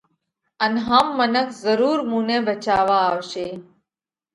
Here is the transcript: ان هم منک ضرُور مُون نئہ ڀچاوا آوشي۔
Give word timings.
ان 0.63 0.73
هم 0.87 1.05
منک 1.17 1.47
ضرُور 1.63 1.99
مُون 2.09 2.23
نئہ 2.27 2.37
ڀچاوا 2.45 2.97
آوشي۔ 3.09 3.47